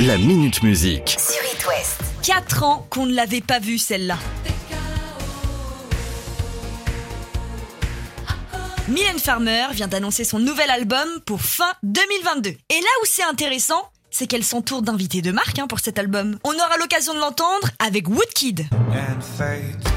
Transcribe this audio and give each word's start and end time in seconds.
La 0.00 0.18
Minute 0.18 0.62
Musique. 0.62 1.16
sur 1.18 1.42
It 1.52 1.66
West. 1.66 2.00
4 2.22 2.62
ans 2.64 2.86
qu'on 2.90 3.06
ne 3.06 3.14
l'avait 3.14 3.40
pas 3.40 3.58
vue 3.58 3.78
celle-là. 3.78 4.18
Mylène 8.88 9.18
Farmer 9.18 9.66
vient 9.72 9.88
d'annoncer 9.88 10.24
son 10.24 10.38
nouvel 10.38 10.70
album 10.70 11.08
pour 11.24 11.40
fin 11.40 11.70
2022. 11.82 12.50
Et 12.50 12.54
là 12.74 12.88
où 13.02 13.06
c'est 13.06 13.24
intéressant, 13.24 13.88
c'est 14.10 14.26
qu'elle 14.26 14.44
s'entoure 14.44 14.82
d'invités 14.82 15.22
de 15.22 15.32
marque 15.32 15.58
hein, 15.58 15.66
pour 15.66 15.80
cet 15.80 15.98
album. 15.98 16.38
On 16.44 16.52
aura 16.54 16.76
l'occasion 16.78 17.14
de 17.14 17.18
l'entendre 17.18 17.68
avec 17.78 18.08
Woodkid. 18.08 18.66
and 18.92 19.20
fate. 19.20 19.95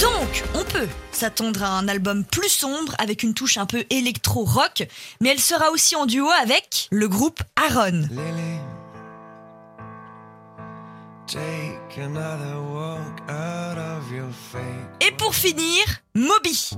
Donc, 0.00 0.44
on 0.54 0.64
peut 0.64 0.88
s'attendre 1.12 1.62
à 1.62 1.68
un 1.68 1.88
album 1.88 2.24
plus 2.24 2.48
sombre 2.48 2.94
avec 2.98 3.22
une 3.22 3.34
touche 3.34 3.56
un 3.56 3.66
peu 3.66 3.84
électro-rock, 3.88 4.86
mais 5.20 5.30
elle 5.30 5.40
sera 5.40 5.70
aussi 5.70 5.96
en 5.96 6.06
duo 6.06 6.28
avec 6.42 6.88
le 6.90 7.08
groupe 7.08 7.40
Aaron. 7.56 8.02
Lily, 8.10 8.58
take 11.26 12.02
another 12.02 12.60
walk 12.74 13.20
out 13.28 13.78
of 13.78 14.12
your 14.12 14.28
fate. 14.52 15.06
Et 15.06 15.12
pour 15.12 15.34
finir, 15.34 15.82
Moby. 16.14 16.70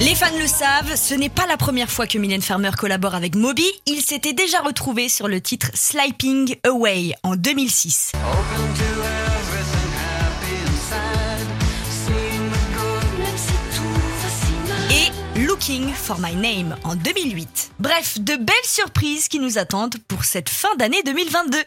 Les 0.00 0.14
fans 0.14 0.34
le 0.38 0.46
savent, 0.46 0.96
ce 0.96 1.14
n'est 1.14 1.28
pas 1.28 1.46
la 1.46 1.58
première 1.58 1.90
fois 1.90 2.06
que 2.06 2.16
Mylène 2.16 2.40
Farmer 2.40 2.70
collabore 2.74 3.14
avec 3.14 3.34
Moby. 3.34 3.66
Il 3.84 4.00
s'était 4.00 4.32
déjà 4.32 4.60
retrouvé 4.62 5.10
sur 5.10 5.28
le 5.28 5.42
titre 5.42 5.68
Sliping 5.74 6.56
Away 6.64 7.12
en 7.22 7.36
2006. 7.36 8.12
Open 8.14 8.39
et 14.90 15.40
Looking 15.40 15.92
for 15.92 16.18
My 16.18 16.34
Name 16.34 16.76
en 16.84 16.96
2008. 16.96 17.72
Bref, 17.78 18.20
de 18.20 18.36
belles 18.36 18.54
surprises 18.64 19.28
qui 19.28 19.38
nous 19.38 19.58
attendent 19.58 19.96
pour 20.08 20.24
cette 20.24 20.48
fin 20.48 20.74
d'année 20.76 21.02
2022. 21.04 21.58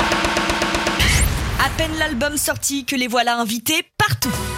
À 1.64 1.70
peine 1.78 1.96
l'album 1.98 2.38
sorti 2.38 2.86
que 2.86 2.96
les 2.96 3.08
voilà 3.08 3.38
invités 3.38 3.84
partout. 3.98 4.53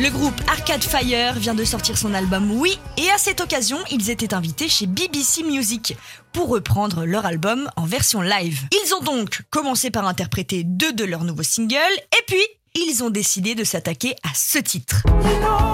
Le 0.00 0.08
groupe 0.08 0.40
Arcade 0.48 0.82
Fire 0.82 1.34
vient 1.34 1.52
de 1.52 1.62
sortir 1.62 1.98
son 1.98 2.14
album 2.14 2.50
Oui, 2.52 2.78
et 2.96 3.10
à 3.10 3.18
cette 3.18 3.42
occasion, 3.42 3.76
ils 3.90 4.08
étaient 4.08 4.32
invités 4.32 4.66
chez 4.66 4.86
BBC 4.86 5.42
Music 5.42 5.94
pour 6.32 6.48
reprendre 6.48 7.04
leur 7.04 7.26
album 7.26 7.70
en 7.76 7.84
version 7.84 8.22
live. 8.22 8.62
Ils 8.72 8.94
ont 8.94 9.04
donc 9.04 9.42
commencé 9.50 9.90
par 9.90 10.06
interpréter 10.06 10.64
deux 10.64 10.94
de 10.94 11.04
leurs 11.04 11.24
nouveaux 11.24 11.42
singles, 11.42 11.76
et 12.18 12.24
puis 12.26 12.40
ils 12.74 13.04
ont 13.04 13.10
décidé 13.10 13.54
de 13.54 13.62
s'attaquer 13.62 14.14
à 14.22 14.30
ce 14.34 14.56
titre. 14.56 15.02
You 15.06 15.38
know. 15.40 15.70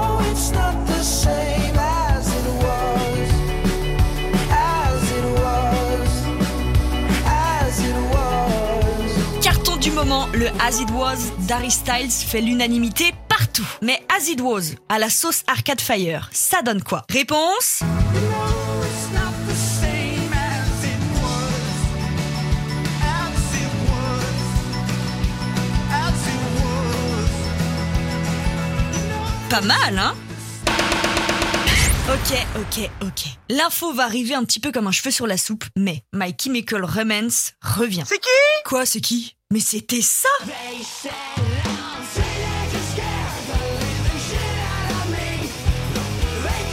Carton 9.41 9.77
du 9.77 9.93
moment, 9.93 10.27
le 10.35 10.49
As 10.61 10.81
It 10.81 10.91
Was 10.91 11.31
d'Harry 11.47 11.71
Styles 11.71 12.11
fait 12.11 12.41
l'unanimité 12.41 13.15
partout. 13.57 13.77
Mais 13.83 14.01
As 14.15 14.29
It 14.29 14.41
Was 14.41 14.75
à 14.89 14.99
la 14.99 15.11
sauce 15.11 15.43
Arcade 15.47 15.81
Fire, 15.81 16.29
ça 16.33 16.63
donne 16.63 16.83
quoi? 16.83 17.05
Réponse? 17.11 17.81
Pas 29.49 29.61
mal, 29.61 29.99
hein? 29.99 30.15
Ok, 32.09 32.39
ok, 32.57 32.91
ok. 33.03 33.25
L'info 33.49 33.93
va 33.93 34.05
arriver 34.05 34.35
un 34.35 34.45
petit 34.45 34.61
peu 34.61 34.71
comme 34.71 34.87
un 34.87 34.93
cheveu 34.93 35.11
sur 35.11 35.27
la 35.27 35.37
soupe, 35.37 35.65
mais 35.77 36.03
My 36.13 36.35
Chemical 36.41 36.85
Romance 36.85 37.53
revient. 37.63 38.05
C'est 38.07 38.21
qui? 38.21 38.29
Quoi, 38.65 38.87
c'est 38.87 39.01
qui? 39.01 39.37
Mais 39.51 39.61
c'était 39.61 40.03
ça 40.03 40.29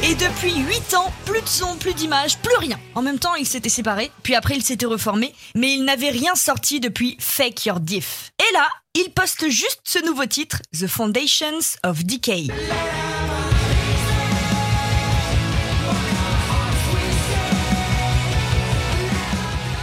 Et 0.06 0.16
depuis 0.16 0.53
8 0.53 0.96
ans, 0.96 1.14
plus 1.25 1.41
de 1.41 1.47
son, 1.47 1.78
plus 1.78 1.94
d'images, 1.94 2.38
plus 2.40 2.58
rien. 2.58 2.78
En 2.94 3.02
même 3.02 3.19
temps, 3.19 3.36
ils 3.36 3.46
s'étaient 3.46 3.69
séparés, 3.69 4.12
puis 4.22 4.36
après 4.36 4.56
ils 4.58 4.62
s'étaient 4.62 4.86
reformés, 4.86 5.34
mais 5.56 5.74
ils 5.74 5.86
n'avaient 5.86 6.09
rien 6.09 6.36
sorti 6.36 6.81
depuis 6.81 7.16
Fake 7.22 7.66
Your 7.66 7.80
Diff. 7.80 8.31
Et 8.38 8.53
là, 8.53 8.68
ils 8.96 9.12
postent 9.12 9.47
juste 9.47 9.80
ce 9.86 10.06
nouveau 10.06 10.25
titre, 10.25 10.62
The 10.78 10.88
Foundations 10.88 11.78
of 11.86 12.03
Decay. 12.03 12.47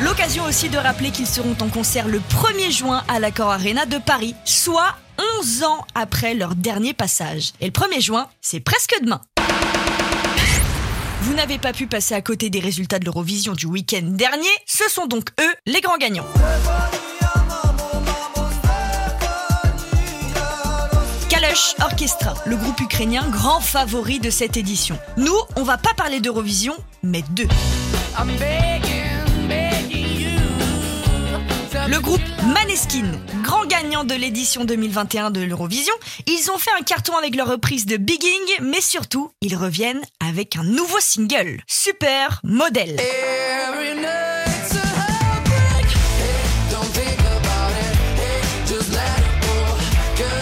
L'occasion 0.03 0.45
aussi 0.45 0.69
de 0.69 0.77
rappeler 0.77 1.13
qu'ils 1.13 1.27
seront 1.27 1.57
en 1.61 1.69
concert 1.69 2.09
le 2.09 2.19
1er 2.19 2.71
juin 2.71 3.05
à 3.09 3.21
l'Accor 3.21 3.51
Arena 3.51 3.87
de 3.87 3.97
Paris, 3.97 4.35
soit 4.45 4.97
11 5.39 5.63
ans 5.65 5.87
après 5.95 6.35
leur 6.35 6.55
dernier 6.55 6.95
passage. 6.95 7.53
Et 7.61 7.67
le 7.67 7.73
1er 7.73 8.01
juin, 8.01 8.29
c'est 8.41 8.61
presque 8.61 8.95
demain. 9.03 9.21
Vous 11.23 11.35
n'avez 11.35 11.59
pas 11.59 11.73
pu 11.73 11.87
passer 11.87 12.15
à 12.15 12.23
côté 12.23 12.49
des 12.49 12.61
résultats 12.61 12.99
de 12.99 13.05
l'Eurovision 13.05 13.53
du 13.53 13.67
week-end 13.67 14.03
dernier, 14.03 14.49
ce 14.67 14.89
sont 14.89 15.07
donc 15.07 15.29
eux 15.41 15.55
les 15.67 15.81
grands 15.81 15.99
gagnants. 15.99 16.27
Kalush 21.29 21.75
Orchestra, 21.81 22.35
le 22.47 22.57
groupe 22.57 22.81
ukrainien 22.81 23.29
grand 23.31 23.61
favori 23.61 24.19
de 24.19 24.31
cette 24.31 24.57
édition. 24.57 24.99
Nous, 25.19 25.37
on 25.57 25.63
va 25.63 25.77
pas 25.77 25.93
parler 25.95 26.21
d'Eurovision, 26.21 26.75
mais 27.03 27.23
d'eux. 27.31 27.49
Le 31.91 31.99
groupe 31.99 32.21
Maneskin, 32.55 33.11
grand 33.43 33.67
gagnant 33.67 34.05
de 34.05 34.15
l'édition 34.15 34.65
2021 34.65 35.33
de 35.33 35.41
l'Eurovision, 35.41 35.93
ils 36.29 36.49
ont 36.53 36.57
fait 36.57 36.71
un 36.79 36.85
carton 36.85 37.17
avec 37.17 37.35
leur 37.35 37.49
reprise 37.49 37.85
de 37.85 37.97
Bigging, 37.97 38.31
mais 38.63 38.81
surtout, 38.81 39.33
ils 39.41 39.57
reviennent 39.57 40.01
avec 40.21 40.55
un 40.55 40.63
nouveau 40.63 41.01
single, 41.01 41.61
Super 41.67 42.41
Model. 42.45 42.97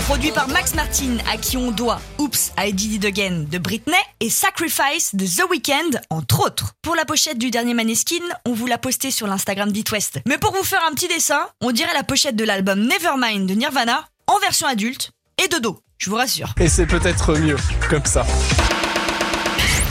Produit 0.09 0.33
par 0.33 0.49
Max 0.49 0.75
Martin, 0.75 1.19
à 1.31 1.37
qui 1.37 1.59
on 1.59 1.71
doit 1.71 2.01
Oops, 2.17 2.53
I 2.59 2.73
Did 2.73 2.95
It 2.95 3.05
Again 3.05 3.45
de 3.47 3.59
Britney 3.59 3.93
et 4.21 4.31
Sacrifice 4.31 5.15
de 5.15 5.27
The 5.27 5.43
Weeknd, 5.51 6.01
entre 6.09 6.47
autres. 6.47 6.73
Pour 6.81 6.95
la 6.97 7.05
pochette 7.05 7.37
du 7.37 7.51
dernier 7.51 7.75
Maneskin, 7.75 8.23
on 8.47 8.55
vous 8.55 8.67
l'a 8.67 8.79
posté 8.79 9.11
sur 9.11 9.27
l'Instagram 9.27 9.71
d'It 9.71 9.91
West. 9.93 10.21
Mais 10.27 10.39
pour 10.39 10.55
vous 10.55 10.65
faire 10.65 10.81
un 10.91 10.95
petit 10.95 11.09
dessin, 11.09 11.41
on 11.61 11.73
dirait 11.73 11.93
la 11.93 12.05
pochette 12.05 12.37
de 12.37 12.45
l'album 12.45 12.81
Nevermind 12.87 13.47
de 13.47 13.53
Nirvana 13.53 14.03
en 14.27 14.39
version 14.39 14.67
adulte 14.67 15.11
et 15.45 15.49
de 15.49 15.59
dos, 15.59 15.79
je 15.99 16.09
vous 16.09 16.17
rassure. 16.17 16.55
Et 16.59 16.71
c'est 16.71 16.87
peut-être 16.87 17.35
mieux 17.35 17.59
comme 17.91 18.07
ça. 18.07 18.25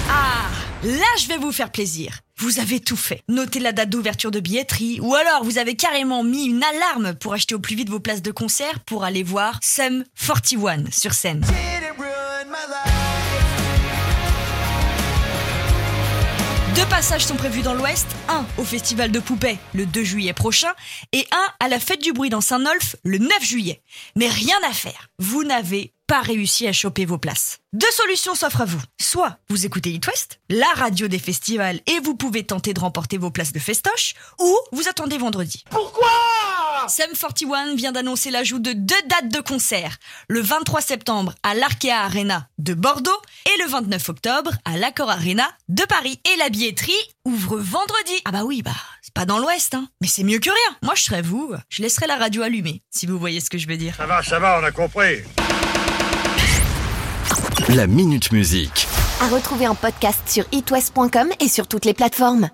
Ah, 0.09 0.47
là 0.83 1.05
je 1.21 1.27
vais 1.27 1.37
vous 1.37 1.51
faire 1.51 1.71
plaisir. 1.71 2.21
Vous 2.39 2.59
avez 2.59 2.79
tout 2.79 2.95
fait. 2.95 3.23
Notez 3.27 3.59
la 3.59 3.71
date 3.71 3.89
d'ouverture 3.89 4.29
de 4.29 4.39
billetterie, 4.39 4.99
ou 5.01 5.15
alors 5.15 5.43
vous 5.43 5.57
avez 5.57 5.75
carrément 5.75 6.23
mis 6.23 6.45
une 6.45 6.61
alarme 6.63 7.15
pour 7.15 7.33
acheter 7.33 7.55
au 7.55 7.59
plus 7.59 7.75
vite 7.75 7.89
vos 7.89 7.99
places 7.99 8.21
de 8.21 8.29
concert 8.29 8.79
pour 8.81 9.03
aller 9.03 9.23
voir 9.23 9.59
Sum 9.63 10.03
41 10.23 10.91
sur 10.91 11.13
scène. 11.13 11.43
Deux 16.77 16.85
passages 16.85 17.25
sont 17.25 17.35
prévus 17.35 17.63
dans 17.63 17.73
l'Ouest, 17.73 18.05
un 18.29 18.45
au 18.59 18.63
Festival 18.63 19.11
de 19.11 19.19
Poupée 19.19 19.57
le 19.73 19.87
2 19.87 20.03
juillet 20.03 20.33
prochain 20.33 20.71
et 21.11 21.25
un 21.31 21.53
à 21.59 21.69
la 21.69 21.79
Fête 21.79 22.03
du 22.03 22.13
Bruit 22.13 22.29
dans 22.29 22.39
Saint-Nolf 22.39 22.97
le 23.03 23.17
9 23.17 23.29
juillet. 23.41 23.81
Mais 24.15 24.27
rien 24.27 24.57
à 24.63 24.71
faire, 24.71 25.09
vous 25.17 25.43
n'avez 25.43 25.91
pas 26.05 26.21
réussi 26.21 26.67
à 26.67 26.73
choper 26.73 27.05
vos 27.05 27.17
places. 27.17 27.57
Deux 27.73 27.89
solutions 27.89 28.35
s'offrent 28.35 28.61
à 28.61 28.65
vous. 28.65 28.81
Soit 29.01 29.39
vous 29.49 29.65
écoutez 29.65 29.89
It 29.89 30.05
West, 30.05 30.39
la 30.49 30.71
radio 30.75 31.07
des 31.07 31.17
festivals, 31.17 31.79
et 31.87 31.99
vous 31.99 32.15
pouvez 32.15 32.45
tenter 32.45 32.75
de 32.75 32.79
remporter 32.79 33.17
vos 33.17 33.31
places 33.31 33.53
de 33.53 33.59
festoche, 33.59 34.13
ou 34.39 34.55
vous 34.71 34.87
attendez 34.87 35.17
vendredi. 35.17 35.63
Sum 36.87 37.07
41 37.13 37.75
vient 37.75 37.91
d'annoncer 37.91 38.31
l'ajout 38.31 38.59
de 38.59 38.71
deux 38.71 38.95
dates 39.07 39.29
de 39.29 39.41
concert. 39.41 39.97
Le 40.29 40.39
23 40.39 40.79
septembre 40.81 41.33
à 41.43 41.53
l'Arkea 41.53 41.91
Arena 41.91 42.47
de 42.59 42.73
Bordeaux 42.73 43.21
et 43.45 43.63
le 43.63 43.69
29 43.69 44.09
octobre 44.09 44.51
à 44.63 44.77
l'Accor 44.77 45.09
Arena 45.09 45.49
de 45.67 45.83
Paris. 45.83 46.19
Et 46.33 46.37
la 46.37 46.49
billetterie 46.49 46.93
ouvre 47.25 47.57
vendredi. 47.57 48.13
Ah 48.25 48.31
bah 48.31 48.43
oui, 48.45 48.61
bah 48.61 48.71
c'est 49.01 49.13
pas 49.13 49.25
dans 49.25 49.39
l'Ouest, 49.39 49.73
hein. 49.73 49.89
Mais 50.01 50.07
c'est 50.07 50.23
mieux 50.23 50.39
que 50.39 50.49
rien. 50.49 50.77
Moi 50.81 50.93
je 50.95 51.03
serais 51.03 51.21
vous, 51.21 51.53
je 51.69 51.81
laisserais 51.81 52.07
la 52.07 52.15
radio 52.15 52.41
allumée, 52.43 52.81
si 52.89 53.05
vous 53.05 53.19
voyez 53.19 53.41
ce 53.41 53.49
que 53.49 53.57
je 53.57 53.67
veux 53.67 53.77
dire. 53.77 53.95
Ça 53.95 54.05
va, 54.05 54.23
ça 54.23 54.39
va, 54.39 54.59
on 54.61 54.63
a 54.63 54.71
compris. 54.71 55.23
La 57.69 57.87
Minute 57.87 58.31
Musique. 58.31 58.87
À 59.19 59.27
retrouver 59.29 59.67
en 59.67 59.75
podcast 59.75 60.19
sur 60.27 60.45
itwest.com 60.51 61.29
et 61.39 61.47
sur 61.47 61.67
toutes 61.67 61.85
les 61.85 61.93
plateformes. 61.95 62.45